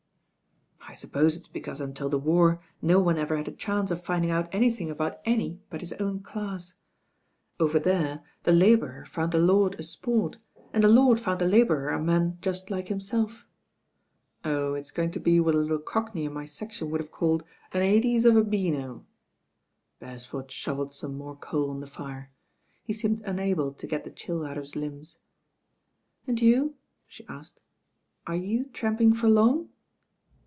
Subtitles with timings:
[0.89, 4.29] "I suppose it's because until the war no one ever had a chance of finding
[4.31, 6.73] out anything about any but his own class.
[7.61, 10.37] Over there the labourer found the «*THE TWO DRAGONS*' 89 lord a sport,
[10.73, 13.45] and the lord found the labourer a man just rice himself.
[14.43, 17.45] Oh, it's going to be what a little cockney in my section would have called
[17.71, 19.05] 'an 'ades of a beano.'"
[20.01, 22.31] Beresford shovelled some more coal on the fire.
[22.83, 25.15] He seemed unable to get the chill out of his limbs.
[26.27, 26.75] "And you,"
[27.07, 27.61] she asked,
[28.27, 29.69] ''are you tramping for long?"